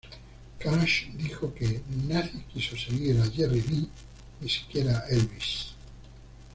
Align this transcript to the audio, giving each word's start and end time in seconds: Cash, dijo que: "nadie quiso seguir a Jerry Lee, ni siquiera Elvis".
Cash, 0.57 1.11
dijo 1.15 1.53
que: 1.53 1.83
"nadie 2.07 2.43
quiso 2.51 2.75
seguir 2.75 3.19
a 3.21 3.27
Jerry 3.29 3.61
Lee, 3.61 3.87
ni 4.41 4.49
siquiera 4.49 5.03
Elvis". 5.07 5.75